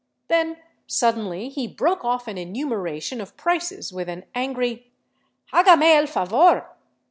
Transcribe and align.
Then 0.29 0.57
suddenly 0.87 1.49
he 1.49 1.67
broke 1.67 2.03
off 2.03 2.27
an 2.27 2.35
enumeration 2.35 3.21
of 3.21 3.37
prices 3.37 3.93
with 3.93 4.09
a'n 4.09 4.25
angry:" 4.33 4.91
Ilagame 5.53 5.95
el 5.95 6.07
favor!" 6.07 6.65